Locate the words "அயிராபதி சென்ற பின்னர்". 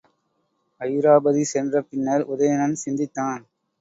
0.81-2.25